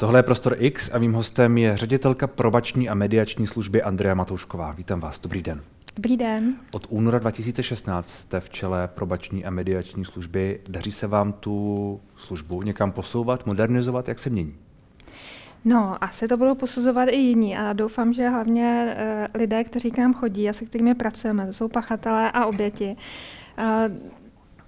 [0.00, 4.72] Tohle je Prostor X a mým hostem je ředitelka probační a mediační služby Andrea Matoušková.
[4.72, 5.62] Vítám vás, dobrý den.
[5.96, 6.54] Dobrý den.
[6.72, 10.60] Od února 2016 jste v čele probační a mediační služby.
[10.68, 14.54] Daří se vám tu službu někam posouvat, modernizovat, jak se mění?
[15.64, 19.98] No, asi to budou posuzovat i jiní a doufám, že hlavně uh, lidé, kteří k
[19.98, 22.96] nám chodí a se kterými pracujeme, to jsou pachatelé a oběti.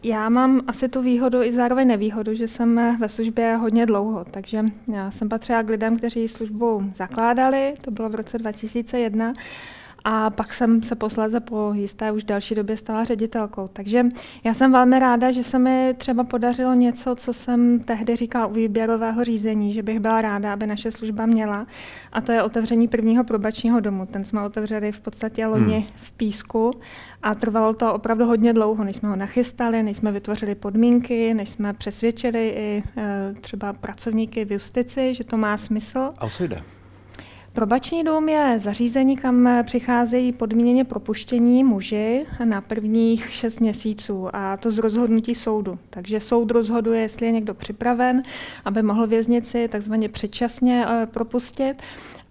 [0.05, 4.65] Já mám asi tu výhodu i zároveň nevýhodu, že jsem ve službě hodně dlouho, takže
[4.93, 9.33] já jsem patřila k lidem, kteří službu zakládali, to bylo v roce 2001,
[10.05, 13.69] a pak jsem se posledze po jisté už další době stala ředitelkou.
[13.73, 14.07] Takže
[14.45, 18.53] já jsem velmi ráda, že se mi třeba podařilo něco, co jsem tehdy říkala u
[18.53, 21.67] výběrového řízení, že bych byla ráda, aby naše služba měla.
[22.13, 24.07] A to je otevření prvního probačního domu.
[24.07, 25.89] Ten jsme otevřeli v podstatě loni hmm.
[25.97, 26.71] v Písku
[27.23, 31.49] a trvalo to opravdu hodně dlouho, než jsme ho nachystali, než jsme vytvořili podmínky, než
[31.49, 36.11] jsme přesvědčili i e, třeba pracovníky v justici, že to má smysl.
[36.19, 36.63] A co jde?
[37.53, 44.71] Probační dům je zařízení, kam přicházejí podmíněně propuštění muži na prvních šest měsíců a to
[44.71, 45.79] z rozhodnutí soudu.
[45.91, 48.23] Takže soud rozhoduje, jestli je někdo připraven,
[48.65, 51.83] aby mohl věznici takzvaně předčasně eh, propustit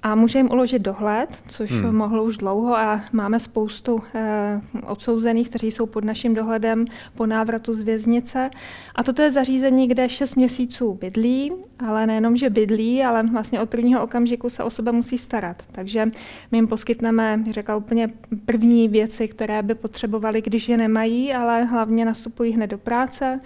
[0.03, 1.95] a může jim uložit dohled, což hmm.
[1.95, 6.85] mohlo už dlouho a máme spoustu eh, odsouzených, kteří jsou pod naším dohledem
[7.15, 8.49] po návratu z věznice.
[8.95, 13.69] A toto je zařízení, kde 6 měsíců bydlí, ale nejenom, že bydlí, ale vlastně od
[13.69, 15.63] prvního okamžiku se o sebe musí starat.
[15.71, 16.05] Takže
[16.51, 18.07] my jim poskytneme, řekla úplně
[18.45, 23.39] první věci, které by potřebovali, když je nemají, ale hlavně nastupují hned do práce,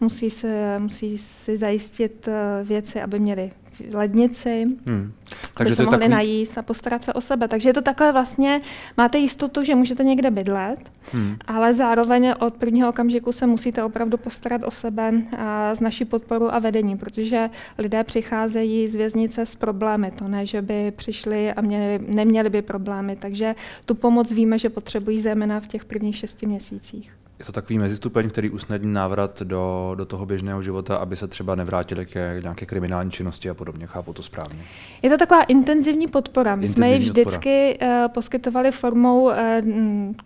[0.00, 3.50] musí, se, musí si zajistit eh, věci, aby měli
[3.94, 5.12] lednici, hmm.
[5.54, 6.10] Takže aby se mohli takový...
[6.10, 7.48] najíst a postarat se o sebe.
[7.48, 8.60] Takže je to takové vlastně,
[8.96, 10.78] máte jistotu, že můžete někde bydlet,
[11.12, 11.36] hmm.
[11.46, 16.54] ale zároveň od prvního okamžiku se musíte opravdu postarat o sebe a z naší podporu
[16.54, 20.10] a vedení, protože lidé přicházejí z věznice s problémy.
[20.10, 23.16] To ne, že by přišli a měli, neměli by problémy.
[23.16, 23.54] Takže
[23.86, 28.30] tu pomoc víme, že potřebují zejména v těch prvních šesti měsících je to takový mezistupeň,
[28.30, 33.10] který usnadní návrat do, do toho běžného života, aby se třeba nevrátili ke nějaké kriminální
[33.10, 33.86] činnosti a podobně.
[33.86, 34.58] Chápu to správně.
[35.02, 36.56] Je to taková intenzivní podpora.
[36.56, 39.34] My intenzivní jsme ji vždycky uh, poskytovali formou uh,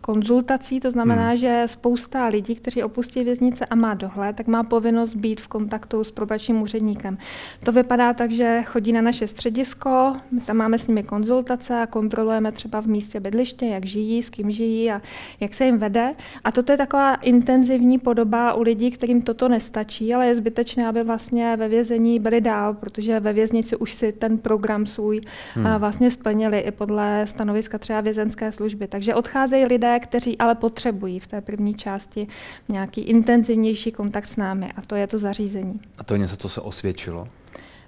[0.01, 1.37] konzultací, to znamená, hmm.
[1.37, 6.05] že spousta lidí, kteří opustí věznice a má dohled, tak má povinnost být v kontaktu
[6.05, 7.19] s probačním úředníkem.
[7.65, 11.87] To vypadá tak, že chodí na naše středisko, my tam máme s nimi konzultace a
[11.87, 15.03] kontrolujeme třeba v místě bydliště, jak žijí, s kým žijí a
[15.41, 16.13] jak se jim vede.
[16.45, 21.05] A toto je taková intenzivní podoba u lidí, kterým toto nestačí, ale je zbytečné, aby
[21.05, 25.21] vlastně ve vězení byli dál, protože ve věznici už si ten program svůj
[25.55, 25.67] hmm.
[25.79, 28.87] vlastně splnili i podle stanoviska třeba vězenské služby.
[28.87, 32.29] Takže odcházejí lidé, kteří ale potřebují v té první části
[32.69, 35.81] nějaký intenzivnější kontakt s námi a to je to zařízení.
[35.99, 37.29] A to je něco, co se osvědčilo?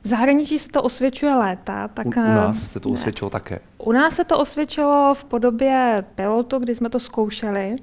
[0.03, 1.89] V zahraničí se to osvědčuje léta.
[1.89, 3.61] Tak, u, u nás se to osvědčilo také?
[3.79, 7.77] U nás se to osvědčilo v podobě pilotu, kdy jsme to zkoušeli.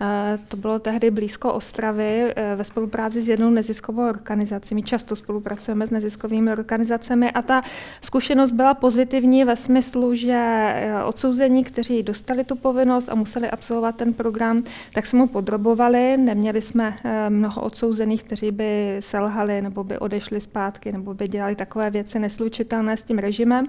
[0.00, 4.74] Eh, to bylo tehdy blízko Ostravy eh, ve spolupráci s jednou neziskovou organizací.
[4.74, 7.62] My často spolupracujeme s neziskovými organizacemi a ta
[8.02, 13.96] zkušenost byla pozitivní ve smyslu, že eh, odsouzení, kteří dostali tu povinnost a museli absolvovat
[13.96, 14.62] ten program,
[14.94, 16.16] tak jsme mu podrobovali.
[16.16, 16.94] Neměli jsme
[17.28, 22.96] mnoho odsouzených, kteří by selhali nebo by odešli zpátky nebo by dělali takové věci neslučitelné
[22.96, 23.66] s tím režimem.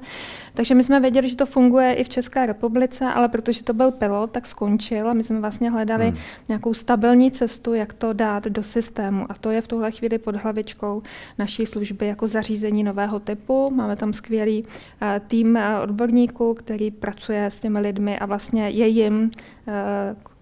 [0.53, 3.91] Takže my jsme věděli, že to funguje i v České republice, ale protože to byl
[3.91, 6.17] pilot, tak skončil a my jsme vlastně hledali hmm.
[6.47, 9.25] nějakou stabilní cestu, jak to dát do systému.
[9.29, 11.01] A to je v tuhle chvíli pod hlavičkou
[11.37, 13.71] naší služby jako zařízení nového typu.
[13.71, 18.87] Máme tam skvělý uh, tým uh, odborníků, který pracuje s těmi lidmi a vlastně je
[18.87, 19.73] jim uh,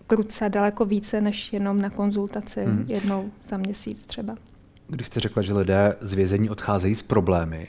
[0.07, 2.85] kruce daleko více než jenom na konzultaci hmm.
[2.87, 4.35] jednou za měsíc třeba.
[4.91, 7.67] Když jste řekla, že lidé z vězení odcházejí s problémy,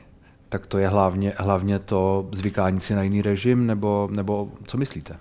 [0.49, 5.17] tak to je hlavně, hlavně to zvykání si na jiný režim, nebo, nebo co myslíte?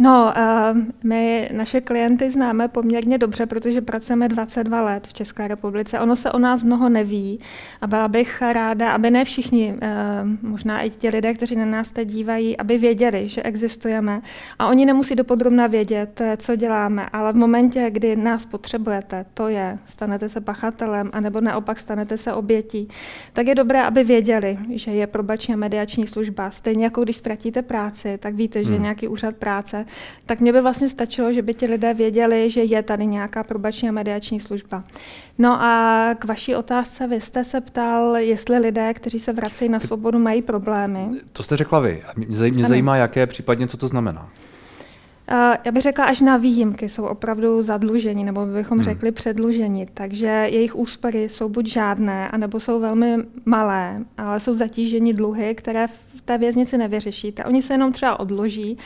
[0.00, 6.00] No, uh, my naše klienty známe poměrně dobře, protože pracujeme 22 let v České republice.
[6.00, 7.38] Ono se o nás mnoho neví
[7.80, 11.90] a byla bych ráda, aby ne všichni, uh, možná i ti lidé, kteří na nás
[11.90, 14.20] teď dívají, aby věděli, že existujeme.
[14.58, 19.48] A oni nemusí dopodrobna vědět, eh, co děláme, ale v momentě, kdy nás potřebujete, to
[19.48, 22.88] je, stanete se pachatelem, anebo naopak stanete se obětí,
[23.32, 26.50] tak je dobré, aby věděli, že je probační a mediační služba.
[26.50, 28.82] Stejně jako když ztratíte práci, tak víte, že je hmm.
[28.82, 29.84] nějaký úřad práce,
[30.26, 33.88] tak mě by vlastně stačilo, že by ti lidé věděli, že je tady nějaká probační
[33.88, 34.84] a mediační služba.
[35.38, 39.80] No a k vaší otázce, vy jste se ptal, jestli lidé, kteří se vracejí na
[39.80, 41.08] svobodu, mají problémy.
[41.32, 42.02] To jste řekla vy.
[42.50, 44.28] Mě zajímá, jaké případně, co to znamená.
[45.64, 48.84] Já bych řekla, až na výjimky jsou opravdu zadlužení, nebo bychom hmm.
[48.84, 49.86] řekli předlužení.
[49.94, 55.86] Takže jejich úspory jsou buď žádné, anebo jsou velmi malé, ale jsou zatíženi dluhy, které
[55.86, 57.44] v té věznici nevyřešíte.
[57.44, 58.78] Oni se jenom třeba odloží,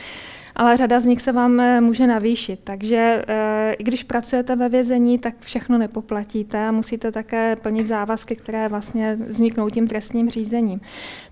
[0.55, 2.59] ale řada z nich se vám eh, může navýšit.
[2.63, 8.35] Takže eh, i když pracujete ve vězení, tak všechno nepoplatíte a musíte také plnit závazky,
[8.35, 10.81] které vlastně vzniknou tím trestním řízením.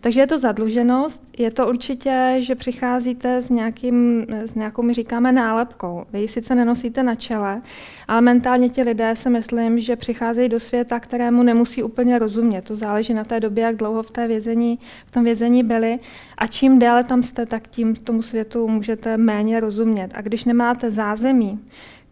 [0.02, 5.32] Takže je to zadluženost, je to určitě, že přicházíte s, nějakým, s nějakou, my říkáme,
[5.32, 6.04] nálepkou.
[6.14, 7.62] Vy ji sice nenosíte na čele,
[8.08, 12.62] ale mentálně ti lidé se myslím, že přicházejí do světa, kterému nemusí úplně rozumět.
[12.62, 15.98] To záleží na té době, jak dlouho v, té vězení, v tom vězení byli.
[16.38, 20.10] A čím déle tam jste, tak tím tomu světu můžete méně rozumět.
[20.14, 21.60] A když nemáte zázemí,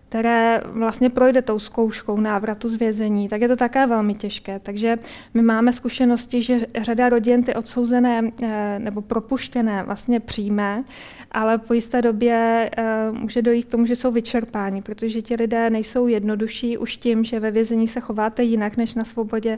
[0.09, 4.59] které vlastně projde tou zkouškou návratu z vězení, tak je to také velmi těžké.
[4.59, 4.97] Takže
[5.33, 10.83] my máme zkušenosti, že řada rodin ty odsouzené eh, nebo propuštěné vlastně přijme,
[11.31, 15.69] ale po jisté době eh, může dojít k tomu, že jsou vyčerpáni, protože ti lidé
[15.69, 19.57] nejsou jednodušší už tím, že ve vězení se chováte jinak než na svobodě,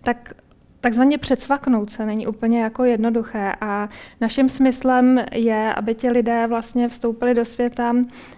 [0.00, 0.34] tak
[0.82, 3.88] takzvaně předsvaknout se není úplně jako jednoduché a
[4.20, 7.94] naším smyslem je, aby ti lidé vlastně vstoupili do světa,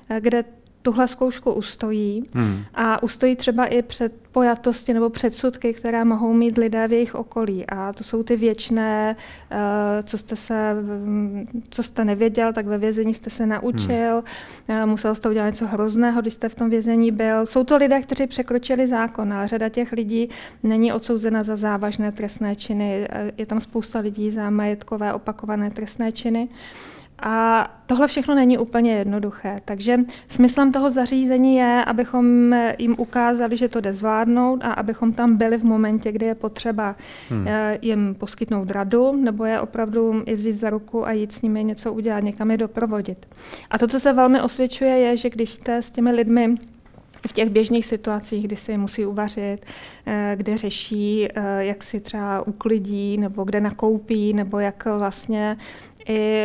[0.08, 0.44] eh, kde
[0.84, 2.64] tuhle zkoušku ustojí hmm.
[2.74, 7.66] a ustojí třeba i před pojatosti nebo předsudky, které mohou mít lidé v jejich okolí.
[7.66, 9.58] A to jsou ty věčné, uh,
[10.02, 10.76] co jste se,
[11.70, 14.22] co jste nevěděl, tak ve vězení jste se naučil,
[14.68, 14.82] hmm.
[14.82, 17.46] uh, musel jste udělat něco hrozného, když jste v tom vězení byl.
[17.46, 20.28] Jsou to lidé, kteří překročili zákon, ale řada těch lidí
[20.62, 23.06] není odsouzena za závažné trestné činy.
[23.10, 26.48] Eh, je tam spousta lidí za majetkové opakované trestné činy.
[27.18, 29.60] A tohle všechno není úplně jednoduché.
[29.64, 29.96] Takže
[30.28, 35.58] smyslem toho zařízení je, abychom jim ukázali, že to jde zvládnout a abychom tam byli
[35.58, 36.96] v momentě, kdy je potřeba
[37.30, 37.48] hmm.
[37.48, 41.64] Eh, jim poskytnout radu, nebo je opravdu i vzít za ruku a jít s nimi
[41.64, 43.26] něco udělat, někam je doprovodit.
[43.70, 46.54] A to, co se velmi osvědčuje, je, že když jste s těmi lidmi
[47.28, 49.58] v těch běžných situacích, kdy si musí uvařit,
[50.06, 55.56] eh, kde řeší, eh, jak si třeba uklidí, nebo kde nakoupí, nebo jak vlastně
[56.08, 56.44] i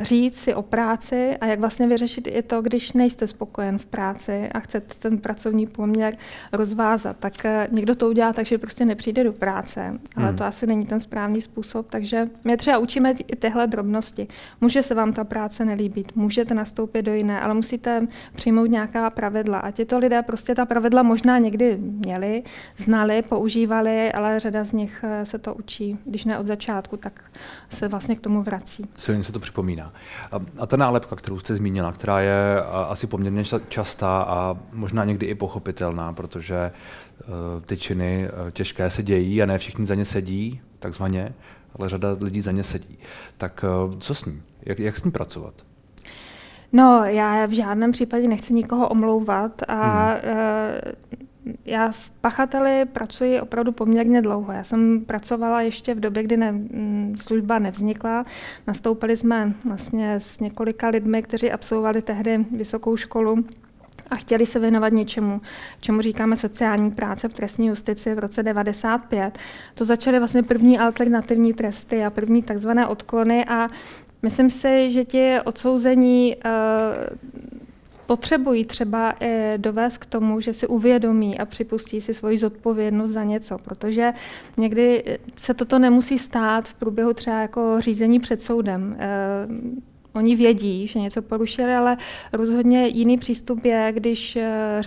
[0.00, 4.48] říct si o práci a jak vlastně vyřešit i to, když nejste spokojen v práci
[4.54, 6.14] a chcete ten pracovní poměr
[6.52, 7.16] rozvázat.
[7.16, 10.36] Tak eh, někdo to udělá tak, že prostě nepřijde do práce, ale hmm.
[10.36, 14.28] to asi není ten správný způsob, takže my třeba učíme i tyhle drobnosti.
[14.60, 19.58] Může se vám ta práce nelíbit, můžete nastoupit do jiné, ale musíte přijmout nějaká pravidla.
[19.58, 22.42] A tyto lidé prostě ta pravidla možná někdy měli,
[22.76, 27.30] znali, používali, ale řada z nich eh, se to učí, když ne od začátku, tak
[27.68, 28.88] se vlastně k tomu tomu vrací.
[28.98, 29.92] Silně se to připomíná.
[30.32, 35.26] A, a ta nálepka, kterou jste zmínila, která je asi poměrně častá a možná někdy
[35.26, 36.72] i pochopitelná, protože
[37.28, 41.34] uh, ty činy uh, těžké se dějí a ne všichni za ně sedí, takzvaně,
[41.78, 42.98] ale řada lidí za ně sedí.
[43.36, 44.42] Tak uh, co s ní?
[44.66, 45.54] Jak, jak s ní pracovat?
[46.72, 50.16] No, já v žádném případě nechci nikoho omlouvat a hmm
[51.64, 54.52] já s pachateli pracuji opravdu poměrně dlouho.
[54.52, 58.24] Já jsem pracovala ještě v době, kdy ne, mm, služba nevznikla.
[58.66, 63.44] Nastoupili jsme vlastně s několika lidmi, kteří absolvovali tehdy vysokou školu
[64.10, 65.40] a chtěli se věnovat něčemu,
[65.80, 69.38] čemu říkáme sociální práce v trestní justici v roce 95.
[69.74, 73.68] To začaly vlastně první alternativní tresty a první takzvané odklony a
[74.22, 76.52] myslím si, že ti odsouzení uh,
[78.06, 79.14] potřebují třeba
[79.56, 84.12] dovést k tomu, že si uvědomí a připustí si svoji zodpovědnost za něco, protože
[84.56, 88.96] někdy se toto nemusí stát v průběhu třeba jako řízení před soudem.
[88.98, 89.08] Eh,
[90.12, 91.96] oni vědí, že něco porušili, ale
[92.32, 94.80] rozhodně jiný přístup je, když, eh,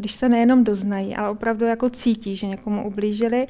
[0.00, 3.46] když se nejenom doznají, ale opravdu jako cítí, že někomu ublížili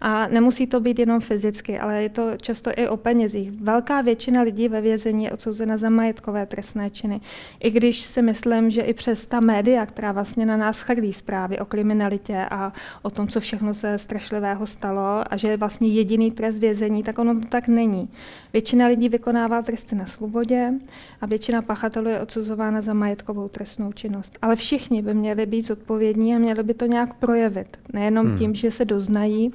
[0.00, 3.52] a nemusí to být jenom fyzicky, ale je to často i o penězích.
[3.52, 7.20] Velká většina lidí ve vězení je odsouzena za majetkové trestné činy.
[7.60, 11.58] I když si myslím, že i přes ta média, která vlastně na nás chrlí zprávy
[11.58, 16.30] o kriminalitě a o tom, co všechno se strašlivého stalo a že je vlastně jediný
[16.30, 18.08] trest vězení, tak ono to tak není.
[18.52, 20.72] Většina lidí vykonává tresty na svobodě
[21.20, 24.38] a většina pachatelů je odsuzována za majetkovou trestnou činnost.
[24.42, 25.93] Ale všichni by měli být zodpovědní
[26.34, 27.76] a měli by to nějak projevit.
[27.92, 28.38] Nejenom hmm.
[28.38, 29.52] tím, že se doznají,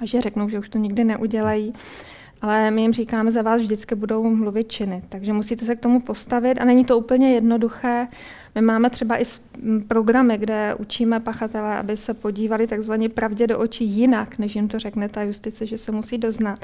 [0.00, 1.72] a že řeknou, že už to nikdy neudělají.
[2.42, 6.00] Ale my jim říkáme, za vás vždycky budou mluvit činy, takže musíte se k tomu
[6.00, 8.06] postavit a není to úplně jednoduché.
[8.54, 9.24] My máme třeba i
[9.88, 14.78] programy, kde učíme pachatele, aby se podívali takzvaně pravdě do očí jinak, než jim to
[14.78, 16.58] řekne ta justice, že se musí doznat.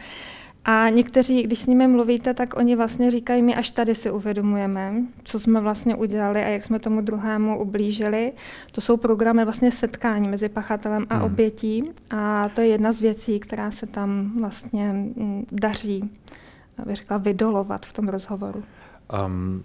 [0.65, 4.95] A někteří, když s nimi mluvíte, tak oni vlastně říkají, my až tady si uvědomujeme,
[5.25, 8.33] co jsme vlastně udělali a jak jsme tomu druhému ublížili.
[8.73, 11.25] To jsou programy vlastně setkání mezi pachatelem a hmm.
[11.25, 16.11] obětí a to je jedna z věcí, která se tam vlastně mm, daří,
[16.79, 18.63] abych řekla, vydolovat v tom rozhovoru.
[19.27, 19.63] Um,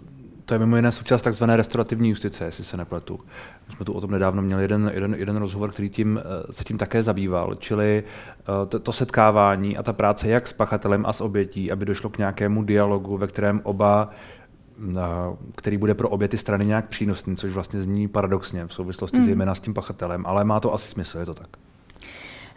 [0.48, 3.18] To je mimo jiné součást takzvané restaurativní justice, jestli se nepletu.
[3.68, 6.64] My jsme tu o tom nedávno měli jeden, jeden, jeden rozhovor, který tím, eh, se
[6.64, 8.04] tím také zabýval, čili
[8.40, 12.10] eh, to, to setkávání a ta práce jak s pachatelem a s obětí, aby došlo
[12.10, 14.10] k nějakému dialogu, ve kterém oba
[15.56, 19.24] který bude pro obě ty strany nějak přínosný, což vlastně zní paradoxně v souvislosti mm.
[19.24, 21.48] zejména s tím pachatelem, ale má to asi smysl, je to tak.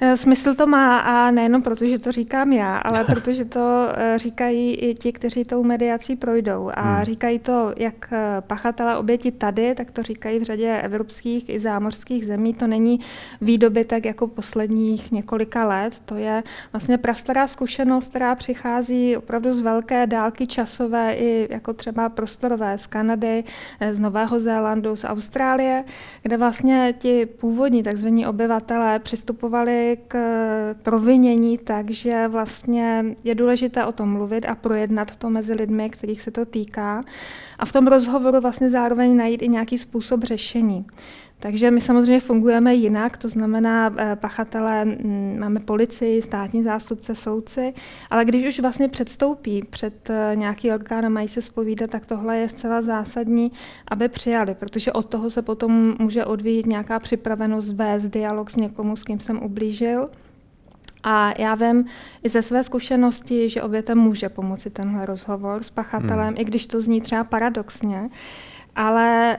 [0.03, 4.17] Eh, smysl to má a nejenom proto, že to říkám já, ale protože to eh,
[4.17, 6.71] říkají i ti, kteří tou mediací projdou.
[6.73, 7.03] A hmm.
[7.05, 12.25] říkají to jak eh, pachatele oběti tady, tak to říkají v řadě evropských i zámořských
[12.25, 12.53] zemí.
[12.53, 12.99] To není
[13.41, 16.01] výdobytek jako posledních několika let.
[16.05, 16.43] To je
[16.73, 22.87] vlastně prastará zkušenost, která přichází opravdu z velké dálky časové i jako třeba prostorové z
[22.87, 23.43] Kanady,
[23.91, 25.83] z Nového Zélandu, z Austrálie,
[26.21, 30.15] kde vlastně ti původní takzvaní obyvatelé přistupovali k
[30.83, 36.31] provinění, takže vlastně je důležité o tom mluvit a projednat to mezi lidmi, kterých se
[36.31, 37.01] to týká.
[37.61, 40.85] A v tom rozhovoru vlastně zároveň najít i nějaký způsob řešení.
[41.39, 47.73] Takže my samozřejmě fungujeme jinak, to znamená eh, pachatele, mm, máme policii, státní zástupce, soudci,
[48.09, 52.37] ale když už vlastně předstoupí před eh, nějaký orgán a mají se spovídat, tak tohle
[52.37, 53.51] je zcela zásadní,
[53.87, 58.95] aby přijali, protože od toho se potom může odvíjet nějaká připravenost vést dialog s někomu,
[58.95, 60.09] s kým jsem ublížil.
[61.03, 61.85] A já vím
[62.23, 66.37] i ze své zkušenosti, že obětem může pomoci tenhle rozhovor s pachatelem, hmm.
[66.37, 68.09] i když to zní třeba paradoxně,
[68.75, 69.37] ale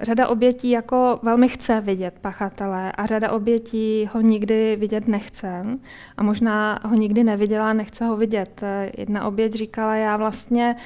[0.00, 5.66] řada obětí jako velmi chce vidět pachatele a řada obětí ho nikdy vidět nechce
[6.16, 8.60] a možná ho nikdy neviděla, nechce ho vidět.
[8.98, 10.76] Jedna oběť říkala, já vlastně,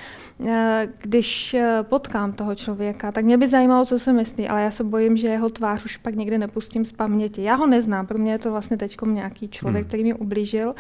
[0.46, 4.84] eh, když potkám toho člověka, tak mě by zajímalo, co se myslí, ale já se
[4.84, 7.42] bojím, že jeho tvář už pak někdy nepustím z paměti.
[7.42, 9.88] Já ho neznám, pro mě je to vlastně teď nějaký člověk, hmm.
[9.88, 10.74] který mi ublížil.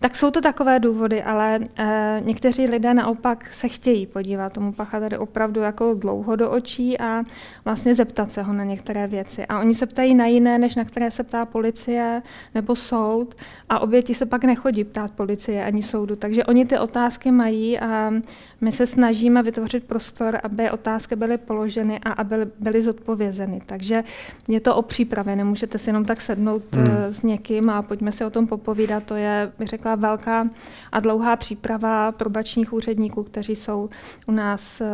[0.00, 5.18] Tak jsou to takové důvody, ale e, někteří lidé naopak se chtějí podívat tomu pachateli
[5.18, 7.22] opravdu jako dlouho do očí a
[7.64, 9.46] vlastně zeptat se ho na některé věci.
[9.46, 12.22] A oni se ptají na jiné, než na které se ptá policie
[12.54, 13.34] nebo soud
[13.68, 16.16] a oběti se pak nechodí ptát policie ani soudu.
[16.16, 18.12] Takže oni ty otázky mají a
[18.60, 23.60] my se snažíme vytvořit prostor, aby otázky byly položeny a aby byly zodpovězeny.
[23.66, 24.04] Takže
[24.48, 26.88] je to o přípravě, nemůžete si jenom tak sednout hmm.
[26.88, 29.04] Eh, s někým a pojďme si o tom popovídat.
[29.04, 30.48] To je, bych řekla, velká
[30.92, 33.90] a dlouhá příprava probačních úředníků, kteří jsou
[34.26, 34.86] u nás eh,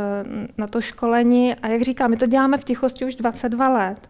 [0.58, 1.54] na to školeni.
[1.54, 4.08] A jak říkám, my to děláme v tichosti už 22 let.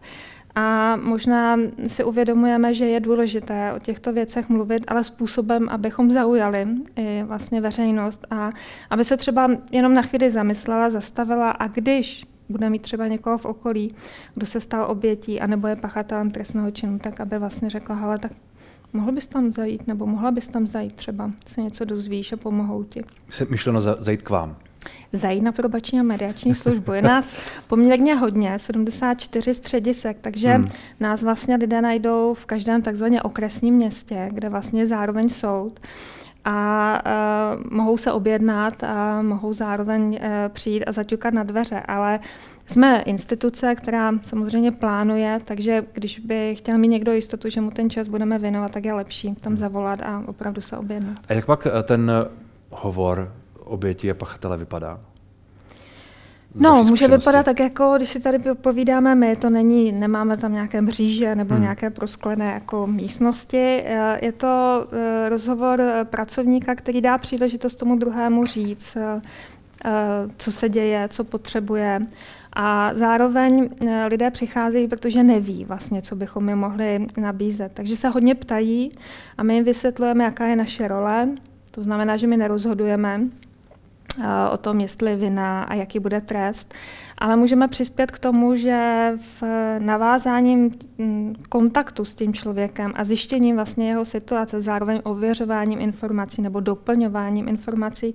[0.55, 6.67] A možná si uvědomujeme, že je důležité o těchto věcech mluvit, ale způsobem, abychom zaujali
[6.95, 8.49] i vlastně veřejnost a
[8.89, 13.45] aby se třeba jenom na chvíli zamyslela, zastavila a když bude mít třeba někoho v
[13.45, 13.95] okolí,
[14.33, 18.31] kdo se stal obětí anebo je pachatelem trestného činu, tak aby vlastně řekla, hele, tak
[18.95, 22.83] mohl bys tam zajít, nebo mohla bys tam zajít třeba, se něco dozvíš a pomohou
[22.83, 23.03] ti.
[23.29, 24.55] Se myšleno zajít k vám?
[25.13, 26.93] Zajít na probační a mediační službu.
[26.93, 27.37] Je nás
[27.67, 30.67] poměrně hodně, 74 středisek, takže hmm.
[30.99, 35.79] nás vlastně lidé najdou v každém takzvaně okresním městě, kde vlastně zároveň soud
[36.45, 37.01] a
[37.71, 42.19] mohou se objednat a mohou zároveň uh, přijít a zaťukat na dveře, ale
[42.67, 47.89] jsme instituce, která samozřejmě plánuje, takže když by chtěl mít někdo jistotu, že mu ten
[47.89, 49.57] čas budeme věnovat, tak je lepší tam hmm.
[49.57, 51.17] zavolat a opravdu se objednat.
[51.29, 52.11] A jak pak ten
[52.71, 54.99] hovor oběti a pachatele vypadá?
[56.59, 60.81] No, může vypadat tak, jako když si tady povídáme my, to není, nemáme tam nějaké
[60.81, 61.63] mříže nebo hmm.
[61.63, 63.81] nějaké prosklené jako místnosti.
[63.85, 68.97] Eh, je to eh, rozhovor eh, pracovníka, který dá příležitost tomu druhému říct,
[70.37, 71.99] co se děje, co potřebuje.
[72.53, 73.69] A zároveň
[74.07, 77.71] lidé přicházejí, protože neví vlastně, co bychom jim mohli nabízet.
[77.73, 78.91] Takže se hodně ptají
[79.37, 81.29] a my jim vysvětlujeme, jaká je naše role.
[81.71, 83.21] To znamená, že my nerozhodujeme,
[84.51, 86.73] o tom, jestli vina a jaký bude trest.
[87.17, 89.43] Ale můžeme přispět k tomu, že v
[89.79, 96.59] navázáním mm, kontaktu s tím člověkem a zjištěním vlastně jeho situace, zároveň ověřováním informací nebo
[96.59, 98.13] doplňováním informací,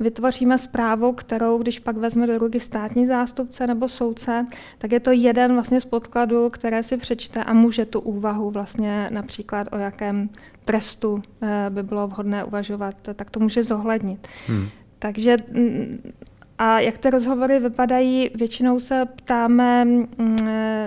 [0.00, 4.44] vytvoříme zprávu, kterou, když pak vezme do ruky státní zástupce nebo soudce,
[4.78, 9.08] tak je to jeden vlastně z podkladů, které si přečte a může tu úvahu vlastně
[9.12, 10.28] například o jakém
[10.64, 14.28] trestu eh, by bylo vhodné uvažovat, tak to může zohlednit.
[14.46, 14.68] Hmm.
[14.98, 16.12] Takže mm,
[16.58, 20.36] a jak ty rozhovory vypadají, většinou se ptáme mm,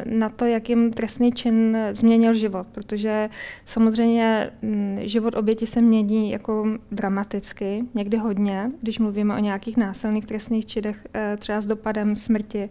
[0.06, 3.30] na to, jak jim trestný čin změnil život, protože
[3.66, 10.26] samozřejmě mm, život oběti se mění jako dramaticky, někdy hodně, když mluvíme o nějakých násilných
[10.26, 12.70] trestných činech, eh, třeba s dopadem smrti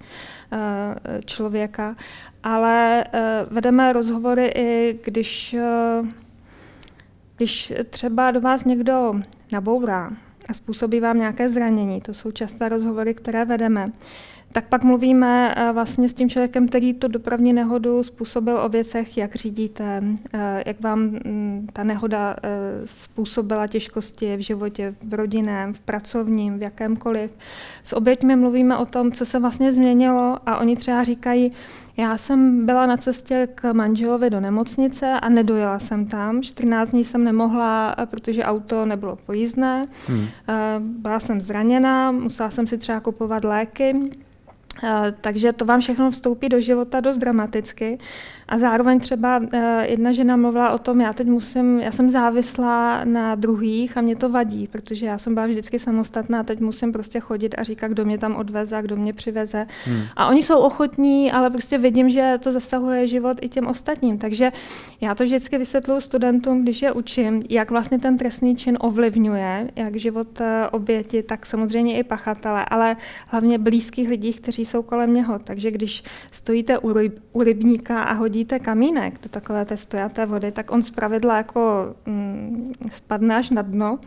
[0.52, 1.94] eh, člověka,
[2.42, 5.56] ale eh, vedeme rozhovory i když,
[7.36, 9.14] když třeba do vás někdo
[9.52, 10.10] nabourá,
[10.48, 13.92] a způsobí vám nějaké zranění, to jsou časté rozhovory, které vedeme,
[14.52, 19.18] tak pak mluvíme eh, vlastně s tím člověkem, který tu dopravní nehodu způsobil o věcech,
[19.18, 20.02] jak řídíte,
[20.32, 22.48] eh, jak vám mm, ta nehoda eh,
[22.84, 27.30] způsobila těžkosti v životě, v rodinném, v pracovním, v jakémkoliv.
[27.82, 31.52] S oběťmi mluvíme o tom, co se vlastně změnilo a oni třeba říkají,
[31.98, 36.42] já jsem byla na cestě k manželovi do nemocnice a nedojela jsem tam.
[36.42, 39.86] 14 dní jsem nemohla, protože auto nebylo pojízdné.
[40.06, 40.26] Hmm.
[40.78, 43.94] Byla jsem zraněna, musela jsem si třeba kupovat léky.
[45.20, 47.98] Takže to vám všechno vstoupí do života dost dramaticky.
[48.48, 53.04] A zároveň třeba eh, jedna žena mluvila o tom, já teď musím, já jsem závislá
[53.04, 56.92] na druhých a mě to vadí, protože já jsem byla vždycky samostatná a teď musím
[56.92, 59.66] prostě chodit a říkat, kdo mě tam odveze a kdo mě přiveze.
[59.84, 60.02] Hmm.
[60.16, 64.18] A oni jsou ochotní, ale prostě vidím, že to zasahuje život i těm ostatním.
[64.18, 64.52] Takže
[65.00, 69.96] já to vždycky vysvětluji studentům, když je učím, jak vlastně ten trestný čin ovlivňuje, jak
[69.96, 72.96] život eh, oběti, tak samozřejmě i pachatele, ale
[73.28, 75.38] hlavně blízkých lidí, kteří jsou kolem něho.
[75.38, 80.26] Takže když stojíte u, ryb, u rybníka a hodí hodíte kamínek do takové té stojaté
[80.26, 83.98] vody, tak on zpravidla jako mm, spadne až na dno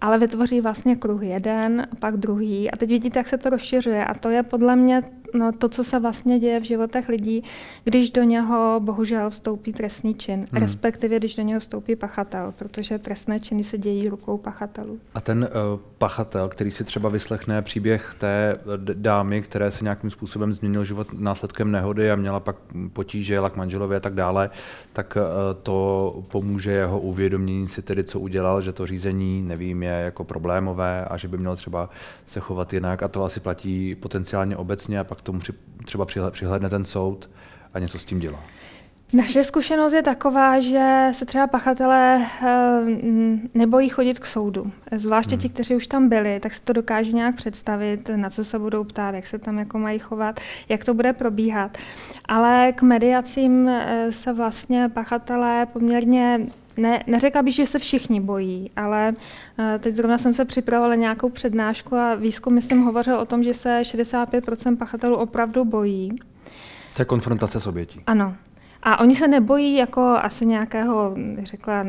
[0.00, 2.70] ale vytvoří vlastně kruh jeden, pak druhý.
[2.70, 4.04] A teď vidíte, jak se to rozšiřuje.
[4.04, 5.02] A to je podle mě
[5.34, 7.44] no, to, co se vlastně děje v životech lidí,
[7.84, 10.62] když do něho bohužel vstoupí trestný čin, hmm.
[10.62, 14.98] respektive když do něho vstoupí pachatel, protože trestné činy se dějí rukou pachatelů.
[15.14, 20.52] A ten uh, pachatel, který si třeba vyslechne příběh té dámy, které se nějakým způsobem
[20.52, 22.56] změnil život následkem nehody a měla pak
[22.92, 24.50] potíže, jela k manželovi a tak dále,
[24.92, 25.22] tak uh,
[25.62, 31.04] to pomůže jeho uvědomění si tedy, co udělal, že to řízení, nevím, je jako problémové
[31.04, 31.90] a že by měl třeba
[32.26, 35.40] se chovat jinak a to asi platí potenciálně obecně a pak tomu
[35.84, 37.30] třeba přihledne ten soud
[37.74, 38.38] a něco s tím dělá.
[39.12, 42.48] Naše zkušenost je taková, že se třeba pachatelé eh,
[43.54, 44.72] nebojí chodit k soudu.
[44.92, 45.42] Zvláště hmm.
[45.42, 48.84] ti, kteří už tam byli, tak si to dokáže nějak představit, na co se budou
[48.84, 51.78] ptát, jak se tam jako mají chovat, jak to bude probíhat.
[52.24, 56.40] Ale k mediacím eh, se vlastně pachatelé poměrně
[56.78, 59.14] ne, neřekla bych, že se všichni bojí, ale
[59.58, 63.54] uh, teď zrovna jsem se připravovala nějakou přednášku a výzkum, myslím, hovořil o tom, že
[63.54, 66.10] se 65% pachatelů opravdu bojí.
[66.96, 68.00] To je konfrontace s obětí.
[68.06, 68.34] Ano,
[68.82, 71.86] a oni se nebojí jako asi nějakého, řekla,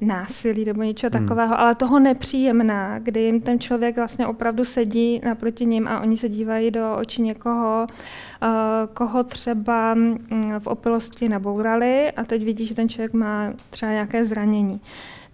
[0.00, 1.26] násilí nebo něčeho hmm.
[1.26, 6.16] takového, ale toho nepříjemná, kdy jim ten člověk vlastně opravdu sedí naproti ním a oni
[6.16, 7.96] se dívají do očí někoho, uh,
[8.94, 9.96] koho třeba
[10.58, 14.80] v opilosti nabourali a teď vidí, že ten člověk má třeba nějaké zranění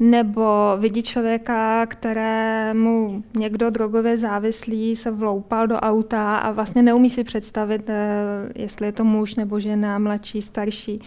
[0.01, 7.25] nebo vidí člověka, kterému někdo drogově závislý se vloupal do auta a vlastně neumí si
[7.25, 8.05] představit, eh,
[8.55, 11.01] jestli je to muž nebo žena, mladší, starší.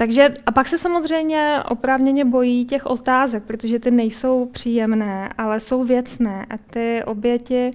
[0.00, 5.84] Takže a pak se samozřejmě oprávněně bojí těch otázek, protože ty nejsou příjemné, ale jsou
[5.84, 6.46] věcné.
[6.50, 7.70] A ty oběti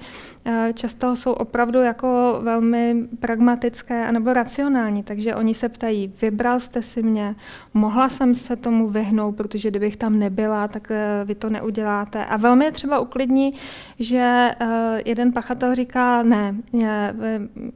[0.45, 6.81] eh, často jsou opravdu jako velmi pragmatické nebo racionální, takže oni se ptají, vybral jste
[6.81, 7.35] si mě,
[7.73, 12.25] mohla jsem se tomu vyhnout, protože kdybych tam nebyla, tak eh, vy to neuděláte.
[12.25, 13.51] A velmi je třeba uklidní,
[13.99, 16.55] že eh, jeden pachatel říká, ne,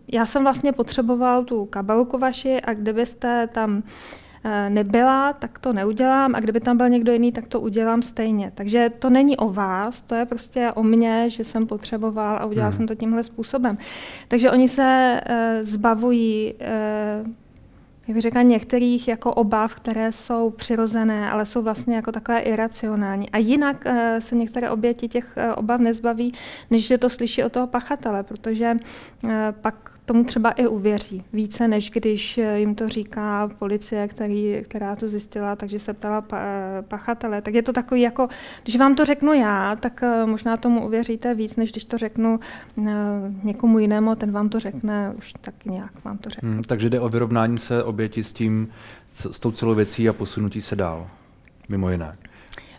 [0.07, 3.83] já jsem vlastně potřeboval tu kabelku vaši a kdybyste tam
[4.69, 8.51] nebyla, tak to neudělám a kdyby tam byl někdo jiný, tak to udělám stejně.
[8.55, 12.69] Takže to není o vás, to je prostě o mně, že jsem potřeboval a udělal
[12.69, 12.77] hmm.
[12.77, 13.77] jsem to tímhle způsobem.
[14.27, 17.27] Takže oni se uh, zbavují uh,
[18.07, 23.29] jak bych řekla, některých jako obav, které jsou přirozené, ale jsou vlastně jako takové iracionální.
[23.29, 23.85] A jinak
[24.19, 26.33] se některé oběti těch obav nezbaví,
[26.71, 28.75] než že to slyší od toho pachatele, protože
[29.61, 31.23] pak tomu třeba i uvěří.
[31.33, 36.23] Více, než když jim to říká policie, který, která to zjistila, takže se ptala
[36.81, 37.41] pachatele.
[37.41, 38.27] Tak je to takový jako,
[38.63, 42.39] když vám to řeknu já, tak eh, možná tomu uvěříte víc, než když to řeknu
[42.87, 42.91] eh,
[43.43, 46.49] někomu jinému, ten vám to řekne, už tak nějak vám to řekne.
[46.49, 48.67] Hmm, takže jde o vyrovnání se oběti s tím,
[49.13, 51.07] s tou celou věcí a posunutí se dál,
[51.69, 52.17] mimo jiné.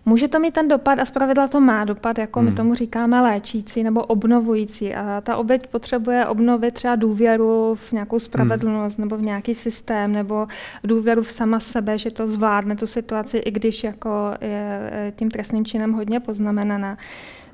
[0.07, 2.49] Může to mít ten dopad a zpravidla to má dopad, jako hmm.
[2.49, 4.95] my tomu říkáme léčící nebo obnovující.
[4.95, 9.09] A ta oběť potřebuje obnovit třeba důvěru v nějakou spravedlnost hmm.
[9.09, 10.47] nebo v nějaký systém nebo
[10.85, 14.11] důvěru v sama sebe, že to zvládne tu situaci, i když jako
[14.41, 16.99] je tím trestným činem hodně poznamenaná.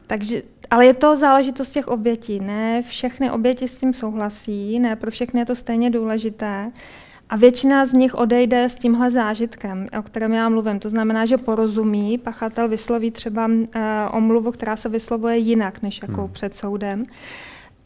[0.06, 2.40] Takže, ale je to záležitost těch obětí.
[2.40, 6.70] Ne všechny oběti s tím souhlasí, ne pro všechny je to stejně důležité.
[7.30, 10.80] A většina z nich odejde s tímhle zážitkem, o kterém já mluvím.
[10.80, 13.62] To znamená, že porozumí, pachatel vysloví třeba uh,
[14.12, 16.32] omluvu, která se vyslovuje jinak, než jako hmm.
[16.32, 17.04] před soudem.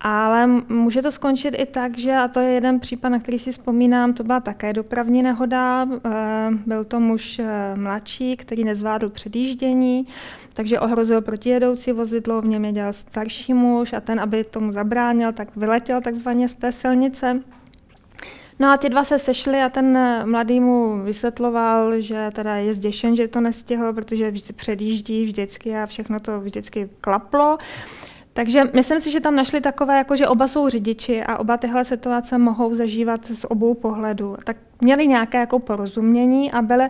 [0.01, 3.53] Ale může to skončit i tak, že, a to je jeden případ, na který si
[3.53, 5.89] vzpomínám, to byla také dopravní nehoda.
[6.05, 10.05] Eh, byl to muž eh, mladší, který nezvládl předjíždění,
[10.53, 15.57] takže ohrozil protijedoucí vozidlo, v něm jeděl starší muž a ten, aby tomu zabránil, tak
[15.57, 17.41] vyletěl takzvaně z té silnice.
[18.61, 23.17] No a ty dva se sešli a ten mladý mu vysvětloval, že teda je zděšen,
[23.17, 27.59] že to nestihl, protože vždy předjíždí vždycky a všechno to vždycky klaplo.
[28.33, 31.85] Takže myslím si, že tam našli takové, jako že oba jsou řidiči a oba tyhle
[31.85, 34.37] situace mohou zažívat z obou pohledů.
[34.45, 36.87] Tak měli nějaké jako porozumění a byly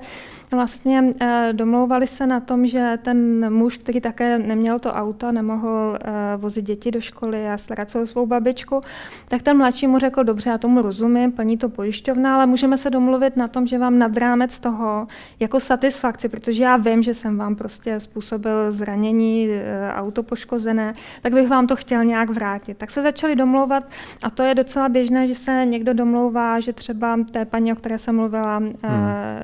[0.53, 5.99] vlastně eh, domlouvali se na tom, že ten muž, který také neměl to auto, nemohl
[6.01, 8.81] eh, vozit děti do školy a starat se o svou babičku,
[9.29, 12.91] tak ten mladší mu řekl, dobře, já tomu rozumím, plní to pojišťovna, ale můžeme se
[12.91, 15.07] domluvit na tom, že vám nad rámec toho
[15.41, 21.33] jako satisfakci, protože já vím, že jsem vám prostě způsobil zranění, eh, auto poškozené, tak
[21.33, 22.79] bych vám to chtěl nějak vrátit.
[22.79, 23.85] Tak se začali domlouvat
[24.23, 28.17] a to je docela běžné, že se někdo domlouvá, že třeba té paní, které jsem
[28.17, 28.73] mluvila, hmm.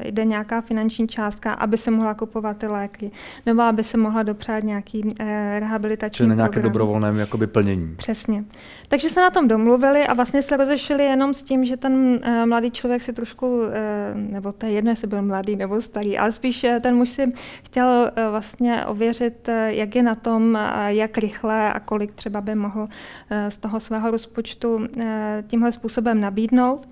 [0.04, 3.10] jde nějaká finanční částka, aby se mohla kupovat ty léky,
[3.46, 6.72] nebo aby se mohla dopřát nějaký eh, rehabilitační Čili na nějaké program.
[6.72, 7.94] dobrovolném jakoby plnění.
[7.96, 8.44] Přesně.
[8.88, 12.46] Takže se na tom domluvili a vlastně se rozešli jenom s tím, že ten eh,
[12.46, 16.32] mladý člověk si trošku, eh, nebo to je jedno, jestli byl mladý nebo starý, ale
[16.32, 17.32] spíš eh, ten muž si
[17.64, 22.40] chtěl eh, vlastně ověřit, eh, jak je na tom, eh, jak rychle a kolik třeba
[22.40, 22.88] by mohl
[23.30, 26.88] eh, z toho svého rozpočtu eh, tímhle způsobem nabídnout.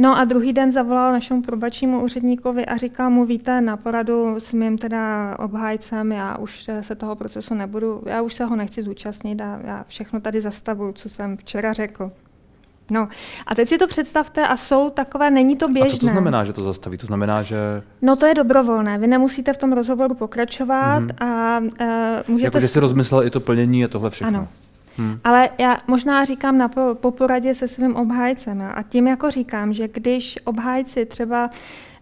[0.00, 4.52] No a druhý den zavolal našemu probačnímu úředníkovi a říkal mu, víte, na poradu s
[4.52, 9.40] mým teda obhájcem, já už se toho procesu nebudu, já už se ho nechci zúčastnit
[9.40, 12.12] a já všechno tady zastavuju, co jsem včera řekl.
[12.90, 13.08] No
[13.46, 15.88] a teď si to představte a jsou takové, není to běžné.
[15.88, 16.98] A co to znamená, že to zastaví?
[16.98, 17.56] To znamená, že...
[18.02, 21.26] No to je dobrovolné, vy nemusíte v tom rozhovoru pokračovat mm-hmm.
[21.26, 21.66] a uh,
[22.28, 22.46] můžete...
[22.46, 24.38] Jako, že si rozmyslel i to plnění a tohle všechno.
[24.38, 24.48] Ano.
[24.98, 25.20] Hmm.
[25.24, 28.62] Ale já možná říkám na po, po poradě se svým obhájcem.
[28.74, 31.50] A tím jako říkám, že když obhájci třeba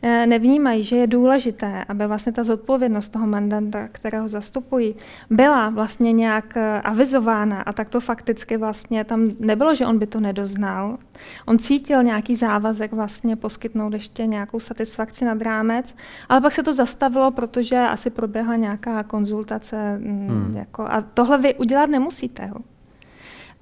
[0.03, 4.95] eh, nevnímají, že je důležité, aby vlastně ta zodpovědnost toho mandanta, kterého zastupují,
[5.31, 10.07] byla vlastně nějak eh, avizována a tak to fakticky vlastně tam nebylo, že on by
[10.07, 10.99] to nedoznal.
[11.47, 15.97] On cítil nějaký závazek vlastně poskytnout ještě nějakou satisfakci nad rámec,
[16.29, 20.57] ale pak se to zastavilo, protože asi proběhla nějaká konzultace mm, hmm.
[20.57, 22.49] jako, a tohle vy udělat nemusíte.
[22.49, 22.76] Jo.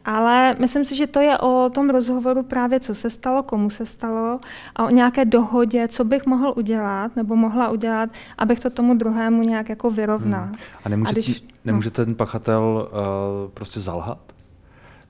[0.05, 3.87] Ale myslím si, že to je o tom rozhovoru právě, co se stalo, komu se
[3.87, 4.39] stalo
[4.77, 9.43] a o nějaké dohodě, co bych mohl udělat nebo mohla udělat, abych to tomu druhému
[9.43, 10.45] nějak jako vyrovnal.
[10.45, 10.55] Hmm.
[10.85, 12.05] A nemůže, a když, nemůže no.
[12.05, 14.19] ten pachatel uh, prostě zalhat?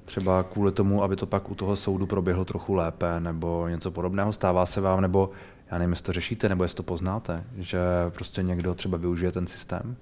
[0.04, 4.32] Třeba kvůli tomu, aby to pak u toho soudu proběhlo trochu lépe nebo něco podobného?
[4.32, 5.30] Stává se vám, nebo
[5.70, 7.80] já nevím, jestli to řešíte, nebo jestli to poznáte, že
[8.10, 9.96] prostě někdo třeba využije ten systém?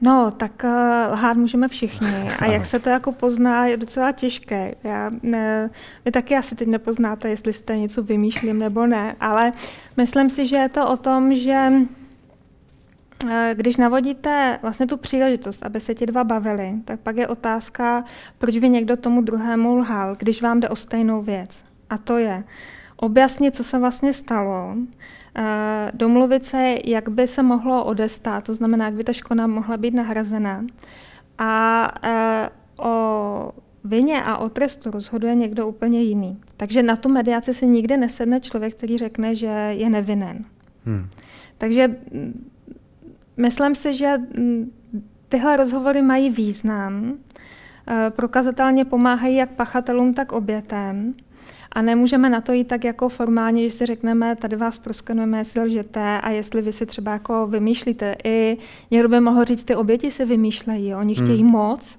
[0.00, 2.08] No, tak uh, lhát můžeme všichni.
[2.38, 4.74] A jak se to jako pozná, je docela těžké.
[4.84, 5.70] Já, ne,
[6.04, 9.52] vy taky asi teď nepoznáte, jestli jste něco vymýšlím nebo ne, ale
[9.96, 11.72] myslím si, že je to o tom, že
[13.30, 18.04] eh, když navodíte vlastně tu příležitost, aby se ti dva bavili, tak pak je otázka,
[18.38, 21.64] proč by někdo tomu druhému lhal, když vám jde o stejnou věc.
[21.90, 22.44] A to je
[22.96, 24.76] objasnit, co se vlastně stalo,
[25.92, 29.94] domluvit se, jak by se mohlo odestát, to znamená, jak by ta škoda mohla být
[29.94, 30.64] nahrazena.
[31.38, 33.52] A eh, o
[33.84, 36.40] vině a o trestu rozhoduje někdo úplně jiný.
[36.56, 40.44] Takže na tu mediaci si nikdy nesedne člověk, který řekne, že je nevinen.
[40.84, 41.08] Hmm.
[41.58, 41.96] Takže
[43.36, 44.18] myslím si, že
[45.28, 47.14] tyhle rozhovory mají význam,
[47.88, 51.14] eh, prokazatelně pomáhají jak pachatelům, tak obětem.
[51.72, 55.60] A nemůžeme na to jít tak jako formálně, že si řekneme, tady vás proskenujeme, jestli
[55.60, 58.16] lžete a jestli vy si třeba jako vymýšlíte.
[58.24, 58.58] I
[58.90, 61.26] někdo by mohl říct, ty oběti si vymýšlejí, oni hmm.
[61.26, 61.52] chtějí hmm.
[61.52, 61.98] moc,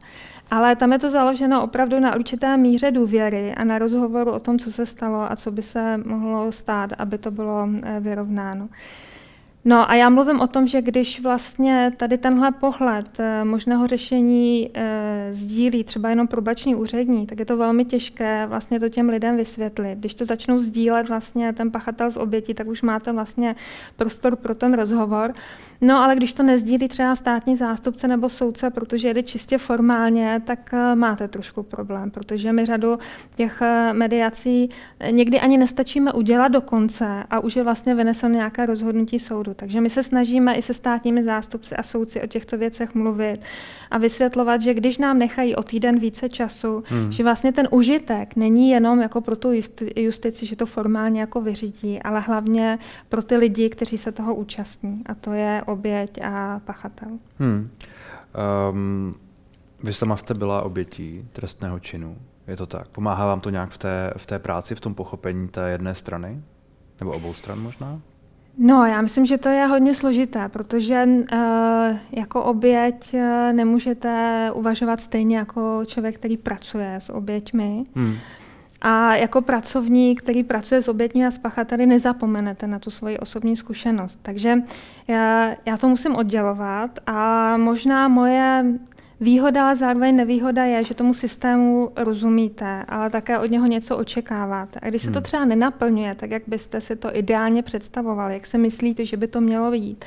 [0.51, 4.60] ale tam je to založeno opravdu na určité míře důvěry a na rozhovoru o tom,
[4.60, 8.69] co se stalo a co by se mohlo stát, aby to bylo eh, vyrovnáno.
[9.67, 14.69] No a já mluvím o tom, že když vlastně tady tenhle pohled eh, možného řešení
[14.73, 19.38] e, sdílí třeba jenom probační úřední, tak je to velmi těžké vlastně to těm lidem
[19.38, 19.95] vysvětlit.
[19.99, 23.56] Když to začnou sdílet vlastně ten pachatel z obětí, tak už máte vlastně
[23.95, 25.34] prostor pro ten rozhovor.
[25.82, 30.73] No ale když to nezdílí třeba státní zástupce nebo soudce, protože jde čistě formálně, tak
[30.73, 32.97] e, máte trošku problém, protože my řadu
[33.36, 34.69] těch mediací
[35.12, 39.56] někdy ani nestačíme udělat do konce a už je vlastně vyneseno nějaké rozhodnutí soudu.
[39.59, 43.41] Takže my se snažíme i se státními zástupci a soudci o těchto věcech mluvit
[43.91, 47.11] a vysvětlovat, že když nám nechají o týden více času, hmm.
[47.11, 49.51] že vlastně ten užitek není jenom jako pro tu
[49.95, 55.01] justici, že to formálně jako vyřídí, ale hlavně pro ty lidi, kteří se toho účastní.
[55.05, 57.09] A to je oběť a pachatel.
[57.39, 57.69] Hmm.
[58.71, 59.11] Um,
[59.83, 62.17] Vy sama jste byla obětí trestného činu,
[62.47, 62.87] je to tak?
[62.87, 66.41] Pomáhá vám to nějak v té, v té práci, v tom pochopení té jedné strany?
[66.99, 68.01] Nebo obou stran možná?
[68.57, 71.37] No, já myslím, že to je hodně složité, protože uh,
[72.11, 73.19] jako oběť uh,
[73.51, 77.83] nemůžete uvažovat stejně jako člověk, který pracuje s oběťmi.
[77.95, 78.15] Hmm.
[78.81, 83.55] A jako pracovník, který pracuje s oběťmi a s pachateli, nezapomenete na tu svoji osobní
[83.55, 84.19] zkušenost.
[84.21, 84.55] Takže
[85.07, 88.65] já, já to musím oddělovat a možná moje
[89.19, 94.80] Výhoda, ale zároveň nevýhoda je, že tomu systému rozumíte, ale také od něho něco očekáváte.
[94.84, 95.23] A když se to hmm.
[95.23, 99.41] třeba nenaplňuje, tak jak byste si to ideálně představovali, jak se myslíte, že by to
[99.41, 100.06] mělo být,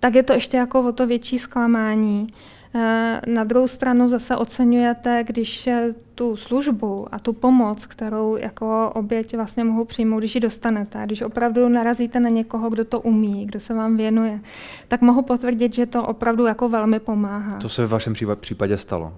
[0.00, 2.26] tak je to ještě jako o to větší zklamání.
[2.30, 2.36] Eh,
[3.26, 5.68] na druhou stranu zase oceňujete, když
[6.14, 11.22] tu službu a tu pomoc, kterou jako oběť vlastně mohou přijmout, když ji dostanete, když
[11.22, 14.40] opravdu narazíte na někoho, kdo to umí, kdo se vám věnuje,
[14.88, 17.58] tak mohu potvrdit, že to opravdu jako velmi pomáhá.
[17.58, 19.12] To se v vašem případě stalo?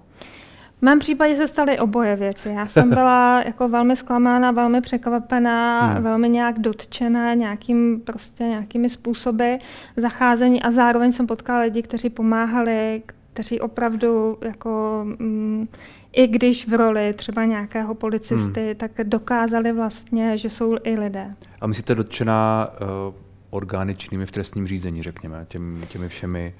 [0.79, 2.49] V mém případě se staly oboje věci.
[2.49, 6.03] Já jsem byla jako velmi zklamána, velmi překvapená, hmm.
[6.03, 9.53] velmi nějak dotčená nějakým, prostě nějakými způsoby
[9.97, 13.01] zacházení a zároveň jsem potkala lidi, kteří pomáhali,
[13.35, 15.67] kteří opravdu jako mm,
[16.13, 18.75] i když v roli třeba nějakého policisty, hmm.
[18.75, 21.35] tak dokázali vlastně, že jsou i lidé.
[21.61, 23.15] A myslíte dotčená uh,
[23.49, 26.53] orgány činnými v trestním řízení, řekněme, těmi, těmi všemi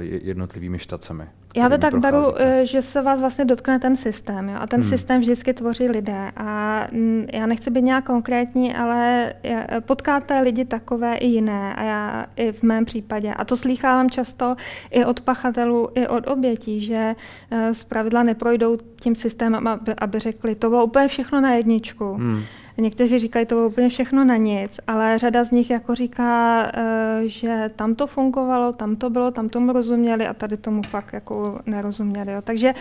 [0.00, 1.24] jednotlivými štacemi?
[1.56, 4.48] Já to tak beru, eh, že se vás vlastně dotkne ten systém.
[4.48, 4.56] Jo?
[4.60, 4.88] A ten hmm.
[4.88, 6.30] systém vždycky tvoří lidé.
[6.36, 9.32] A mm, já nechci být nějak konkrétní, ale
[9.80, 11.74] potkáte lidi takové i jiné.
[11.74, 13.34] A já i v mém případě.
[13.34, 14.56] A to slýchávám často
[14.90, 17.14] i od pachatelů, i od obětí, že
[17.50, 22.14] eh, z pravidla neprojdou tím systémem, aby, aby řekli, to bylo úplně všechno na jedničku.
[22.14, 22.42] Hmm.
[22.78, 27.20] Někteří říkají, to bylo úplně všechno na nic, ale řada z nich jako říká, eh,
[27.24, 31.60] že tam to fungovalo, tam to bylo, tam tomu rozuměli a tady tomu fakt jako
[31.66, 32.32] nerozuměli.
[32.32, 32.42] Jo.
[32.42, 32.72] Takže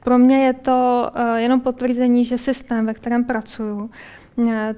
[0.00, 3.90] pro mě je to eh, jenom potvrzení, že systém, ve kterém pracuju,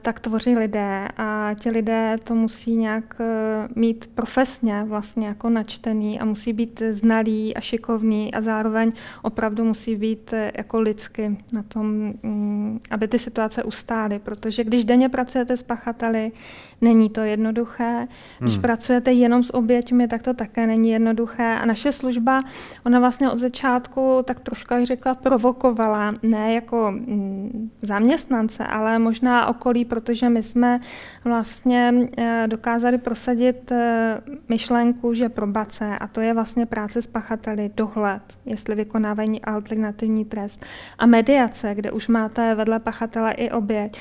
[0.02, 6.20] tak tvoří lidé a ti lidé to musí nějak eh, mít profesně vlastně jako načtený
[6.20, 11.62] a musí být znalý a šikovný a zároveň opravdu musí být eh, jako lidsky na
[11.62, 11.86] tom,
[12.22, 16.32] mm, aby ty situace ustály, protože když denně pracujete s pachateli,
[16.80, 18.08] není to jednoduché.
[18.38, 18.62] Když hmm.
[18.62, 22.40] pracujete jenom s oběťmi, tak to také není jednoduché a naše služba,
[22.86, 29.43] ona vlastně od začátku tak trošku, jak řekla, provokovala, ne jako mm, zaměstnance, ale možná
[29.46, 30.80] okolí, protože my jsme
[31.24, 37.70] vlastně eh, dokázali prosadit eh, myšlenku, že probace, a to je vlastně práce s pachateli,
[37.74, 40.66] dohled, jestli vykonávají alternativní trest,
[40.98, 43.98] a mediace, kde už máte vedle pachatele i oběť,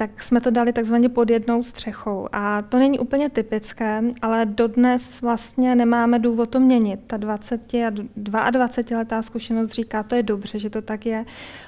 [0.00, 2.28] tak jsme to dali takzvaně pod jednou střechou.
[2.32, 7.00] A to není úplně typické, ale dodnes vlastně nemáme důvod to měnit.
[7.06, 7.74] Ta 20
[8.32, 11.24] a 22 letá zkušenost říká, to je dobře, že to tak je,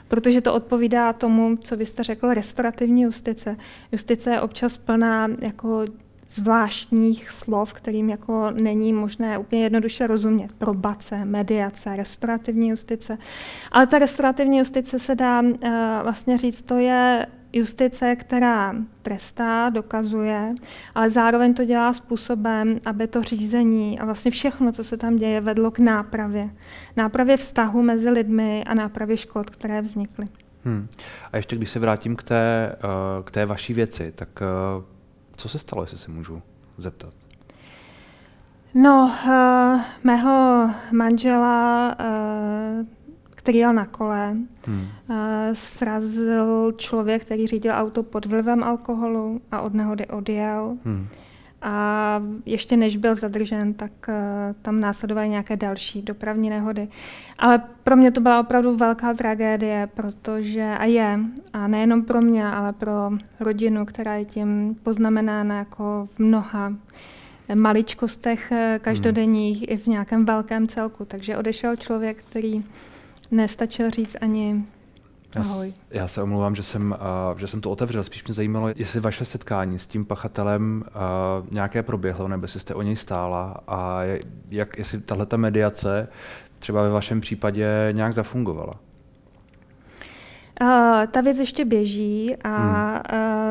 [0.09, 3.57] protože to odpovídá tomu, co vy jste řekl, restaurativní justice.
[3.93, 5.85] Justice je občas plná jako
[6.29, 10.53] zvláštních slov, kterým jako není možné úplně jednoduše rozumět.
[10.53, 13.19] Probace, mediace, restaurativní justice.
[13.73, 15.51] Ale ta restaurativní justice se dá uh,
[16.03, 20.55] vlastně říct, to je justice, která trestá, dokazuje,
[20.95, 25.41] ale zároveň to dělá způsobem, aby to řízení a vlastně všechno, co se tam děje,
[25.41, 26.51] vedlo k nápravě.
[26.97, 30.29] Nápravě vztahu mezi lidmi a nápravě škod, které vznikly.
[30.65, 30.89] Hmm.
[31.33, 32.77] A ještě když se vrátím k té,
[33.17, 34.29] uh, k té vaší věci, tak
[34.77, 34.85] uh,
[35.37, 36.43] co se stalo, jestli se můžu
[36.79, 37.13] zeptat?
[38.75, 41.97] No, uh, mého manžela
[43.43, 44.37] který jel na kole.
[44.67, 44.85] Hmm.
[45.53, 50.77] Srazil člověk, který řídil auto pod vlivem alkoholu a od nehody odjel.
[50.85, 51.07] Hmm.
[51.63, 54.15] A ještě než byl zadržen, tak uh,
[54.63, 56.89] tam následovaly nějaké další dopravní nehody.
[57.39, 61.21] Ale pro mě to byla opravdu velká tragédie, protože a je,
[61.53, 66.73] a nejenom pro mě, ale pro rodinu, která je tím poznamenána jako v mnoha
[67.55, 69.67] maličkostech eh, každodenních hmm.
[69.69, 71.05] i v nějakém velkém celku.
[71.05, 72.65] Takže odešel člověk, který
[73.33, 74.65] nestačil říct ani
[75.37, 75.73] ahoj.
[75.91, 76.97] Já, já se omlouvám, že jsem,
[77.33, 78.05] uh, že jsem to otevřel.
[78.05, 82.75] Spíš mě zajímalo, jestli vaše setkání s tím pachatelem uh, nějaké proběhlo, nebo jestli jste
[82.75, 84.01] o něj stála a
[84.51, 86.09] jak, jestli tahle mediace
[86.59, 88.73] třeba ve vašem případě nějak zafungovala.
[90.61, 90.69] Uh,
[91.11, 92.57] ta věc ještě běží a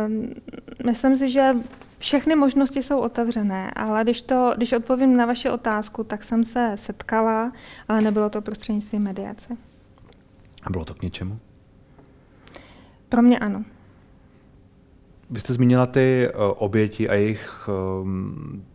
[0.08, 0.20] hmm.
[0.20, 1.54] uh, myslím si, že
[1.98, 6.72] všechny možnosti jsou otevřené, ale když, to, když odpovím na vaši otázku, tak jsem se
[6.76, 7.52] setkala,
[7.88, 9.58] ale nebylo to prostřednictvím mediace.
[10.64, 11.40] A bylo to k něčemu?
[13.10, 13.64] Pro mě ano.
[15.30, 17.70] Vy jste zmínila ty uh, oběti a jejich
[18.02, 18.66] um,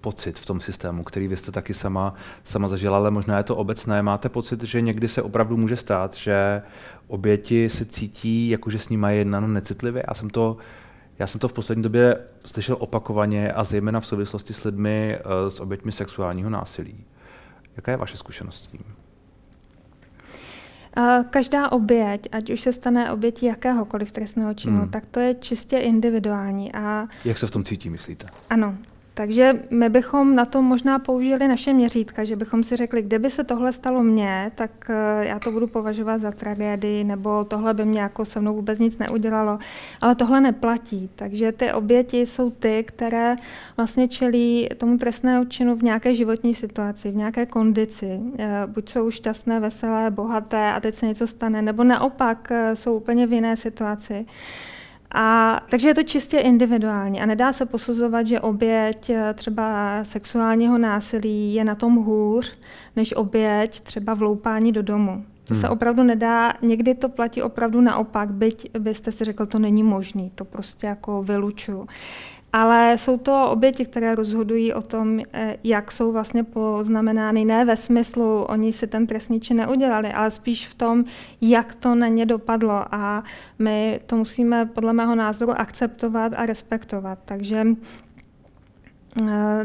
[0.00, 3.56] pocit v tom systému, který vy jste taky sama, sama zažila, ale možná je to
[3.56, 4.02] obecné.
[4.02, 6.62] Máte pocit, že někdy se opravdu může stát, že
[7.06, 10.02] oběti se cítí, jako že s nimi je jednáno necitlivě?
[10.08, 10.56] Já jsem to
[11.18, 15.50] já jsem to v poslední době slyšel opakovaně a zejména v souvislosti s lidmi eh,
[15.50, 17.04] s oběťmi sexuálního násilí.
[17.76, 18.84] Jaká je vaše zkušenost s tím?
[21.30, 24.90] Každá oběť, ať už se stane obětí jakéhokoliv trestného činu, hmm.
[24.90, 26.72] tak to je čistě individuální.
[26.74, 28.26] A Jak se v tom cítí, myslíte?
[28.50, 28.76] Ano,
[29.16, 33.44] takže my bychom na to možná použili naše měřítka, že bychom si řekli, kdyby se
[33.44, 38.00] tohle stalo mně, tak eh, já to budu považovat za tragédii, nebo tohle by mě
[38.00, 39.58] jako se mnou vůbec nic neudělalo.
[40.00, 41.10] Ale tohle neplatí.
[41.14, 43.36] Takže ty oběti jsou ty, které
[43.76, 48.20] vlastně čelí tomu trestného činu v nějaké životní situaci, v nějaké kondici.
[48.38, 52.96] Eh, buď jsou šťastné, veselé, bohaté a teď se něco stane, nebo naopak eh, jsou
[52.96, 54.26] úplně v jiné situaci.
[55.18, 60.78] A, takže je to čistě individuální a nedá se posuzovat, že oběť eh, třeba sexuálního
[60.78, 62.58] násilí je na tom hůř,
[62.96, 65.24] než oběť třeba vloupání do domu.
[65.44, 65.60] To hmm.
[65.60, 70.32] se opravdu nedá, někdy to platí opravdu naopak, byť byste si řekl, to není možný,
[70.34, 71.86] to prostě jako vylučuju.
[72.56, 77.44] Ale jsou to oběti, které rozhodují o tom, eh, jak jsou vlastně poznamenány.
[77.44, 81.04] Ne ve smyslu, oni si ten trestní čin neudělali, ale spíš v tom,
[81.40, 82.94] jak to na ně dopadlo.
[82.94, 83.24] A
[83.58, 87.18] my to musíme podle mého názoru akceptovat a respektovat.
[87.24, 87.66] Takže
[89.22, 89.64] eh,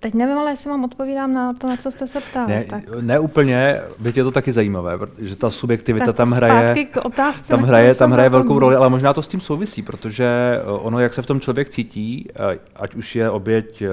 [0.00, 2.46] Teď nevím, ale jestli vám odpovídám na to, na co jste se ptal.
[2.46, 2.82] Ne, tak.
[3.00, 7.48] ne úplně, byť je to taky zajímavé, protože ta subjektivita tak tam hraje, k otázce,
[7.48, 10.98] tam hraje, tam hraje velkou roli, ale možná to s tím souvisí, protože eh, ono,
[10.98, 13.88] jak se v tom člověk cítí, eh, ať už je oběť eh,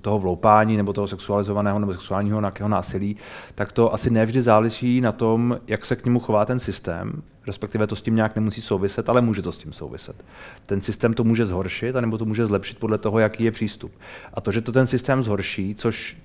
[0.00, 3.16] toho vloupání nebo toho sexualizovaného nebo sexuálního nějakého násilí,
[3.54, 7.86] tak to asi nevždy záleží na tom, jak se k němu chová ten systém, respektive
[7.86, 10.24] to s tím nějak nemusí souviset, ale může to s tím souviset.
[10.66, 13.92] Ten systém to může zhoršit, anebo to může zlepšit podle toho, jaký je přístup.
[14.34, 16.16] A to, že to ten systém zhorší, což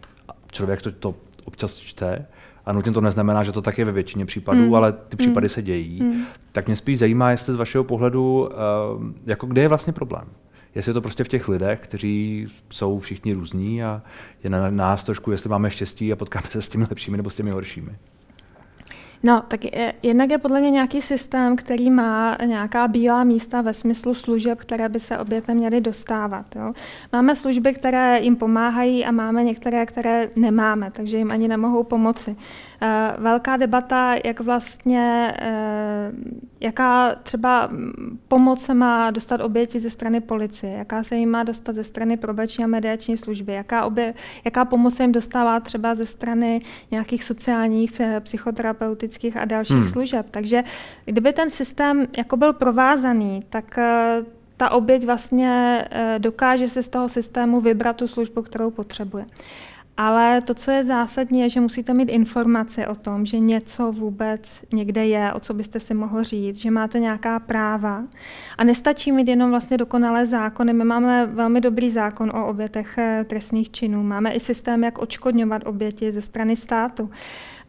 [0.51, 2.25] člověk to, to občas čte,
[2.65, 4.75] a nutně to neznamená, že to tak je ve většině případů, mm.
[4.75, 5.49] ale ty případy mm.
[5.49, 6.23] se dějí, mm.
[6.51, 10.27] tak mě spíš zajímá, jestli z vašeho pohledu, uh, jako kde je vlastně problém.
[10.75, 14.01] Jestli je to prostě v těch lidech, kteří jsou všichni různí a
[14.43, 17.35] je na nás trošku, jestli máme štěstí a potkáme se s těmi lepšími nebo s
[17.35, 17.91] těmi horšími.
[19.23, 23.73] No, tak je, jednak je podle mě nějaký systém, který má nějaká bílá místa ve
[23.73, 26.45] smyslu služeb, které by se obětem měly dostávat.
[26.55, 26.73] Jo.
[27.13, 32.35] Máme služby, které jim pomáhají a máme některé, které nemáme, takže jim ani nemohou pomoci.
[32.85, 36.11] Eh, velká debata, jak vlastně, eh,
[36.59, 37.69] jaká třeba
[38.27, 42.17] pomoc se má dostat oběti ze strany policie, jaká se jim má dostat ze strany
[42.17, 44.13] probační a mediační služby, jaká, obě,
[44.45, 49.87] jaká pomoc se jim dostává třeba ze strany nějakých sociálních, eh, psychoterapeutických a dalších hmm.
[49.87, 50.25] služeb.
[50.31, 50.63] Takže
[51.05, 53.79] kdyby ten systém jako byl provázaný, tak
[54.57, 55.85] ta oběť vlastně
[56.17, 59.25] dokáže si z toho systému vybrat tu službu, kterou potřebuje.
[59.97, 64.63] Ale to, co je zásadní, je, že musíte mít informace o tom, že něco vůbec
[64.73, 68.03] někde je, o co byste si mohl říct, že máte nějaká práva.
[68.57, 70.73] A nestačí mít jenom vlastně dokonalé zákony.
[70.73, 74.03] My máme velmi dobrý zákon o obětech eh, trestných činů.
[74.03, 77.09] Máme i systém, jak odškodňovat oběti ze strany státu.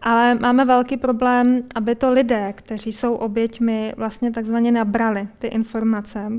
[0.03, 6.33] Ale máme velký problém, aby to lidé, kteří jsou oběťmi, vlastně takzvaně nabrali ty informace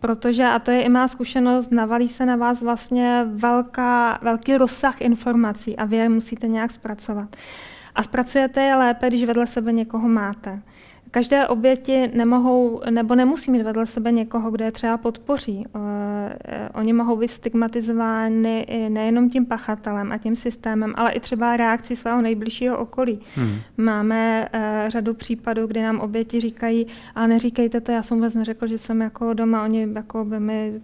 [0.00, 5.00] protože, a to je i má zkušenost, navalí se na vás vlastně velká, velký rozsah
[5.00, 7.36] informací a vy je musíte nějak zpracovat.
[7.94, 10.62] A zpracujete je lépe, když vedle sebe někoho máte.
[11.10, 15.66] Každé oběti nemohou nebo nemusí mít vedle sebe někoho, kdo je třeba podpoří.
[15.74, 21.96] Eh, oni mohou být stigmatizovány nejenom tím pachatelem a tím systémem, ale i třeba reakcí
[21.96, 23.20] svého nejbližšího okolí.
[23.34, 23.58] Hmm.
[23.76, 28.66] Máme eh, řadu případů, kdy nám oběti říkají, a neříkejte to, já jsem vůbec neřekl,
[28.66, 30.80] že jsem jako doma, oni jako by mi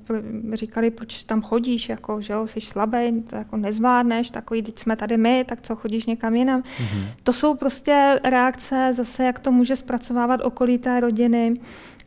[0.52, 4.96] říkali, proč tam chodíš, jako, že jo, jsi slabý, to jako nezvládneš, takový, teď jsme
[4.96, 6.62] tady my, tak co chodíš někam jinam.
[6.78, 7.04] Hmm.
[7.22, 11.54] To jsou prostě reakce zase, jak to může zpracovat zpracovávat okolí té rodiny.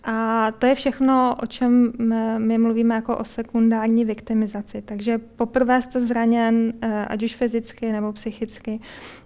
[0.04, 1.91] A to je všechno, o čem
[2.38, 4.82] my mluvíme jako o sekundární viktimizaci.
[4.82, 8.80] Takže poprvé jste zraněn, eh, ať už fyzicky nebo psychicky,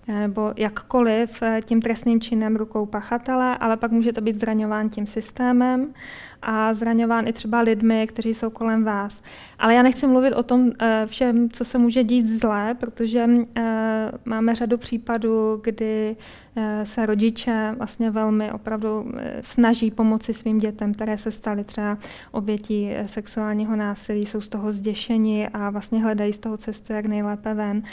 [0.08, 5.06] eh, nebo jakkoliv eh, tím trestným činem rukou pachatele, ale pak můžete být zraňován tím
[5.06, 5.94] systémem
[6.42, 9.22] a zraňován i třeba lidmi, kteří jsou kolem vás.
[9.60, 13.28] Ale já nechci mluvit o tom eh, všem, co se může dít zlé, protože
[13.58, 16.16] eh, máme řadu případů, kdy
[16.56, 21.98] eh, se rodiče vlastně velmi opravdu snaží pomoci svým dětem, které se staly třeba
[22.32, 27.54] obětí sexuálního násilí, jsou z toho zděšeni a vlastně hledají z toho cestu, jak nejlépe
[27.54, 27.84] ven.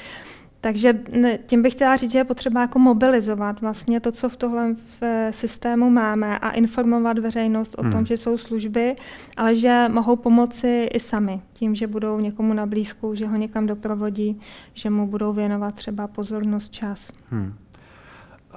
[0.61, 1.01] Takže
[1.47, 5.03] tím bych chtěla říct, že je potřeba jako mobilizovat vlastně to, co v tohle v
[5.03, 8.07] eh, systému máme a informovat veřejnost o tom, hmm.
[8.07, 8.97] že jsou služby,
[9.37, 13.67] ale že mohou pomoci i sami tím, že budou někomu na blízku, že ho někam
[13.67, 14.41] doprovodí,
[14.75, 17.13] že mu budou věnovat třeba pozornost, čas.
[17.31, 17.55] Hmm.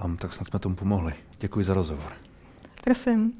[0.05, 1.13] Um, tak snad jsme tomu pomohli.
[1.39, 2.11] Děkuji za rozhovor.
[2.83, 3.33] Prosím.